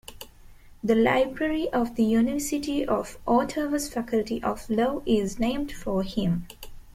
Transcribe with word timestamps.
The 0.83 0.95
library 0.95 1.69
of 1.71 1.93
the 1.93 2.01
University 2.03 2.83
of 2.83 3.19
Ottawa's 3.27 3.87
Faculty 3.87 4.41
of 4.41 4.67
Law 4.67 5.03
is 5.05 5.37
named 5.37 5.71
for 5.71 6.01
him. 6.01 6.47